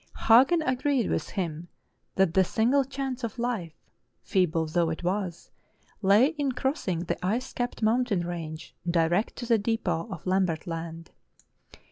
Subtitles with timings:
[0.17, 1.67] Hagen agreed with him
[2.15, 3.75] that the single chance of life,
[4.23, 5.51] feeble though it was,
[6.01, 11.11] lay in crossing the ice capped mountain range, direct to the depot on Lambert Land.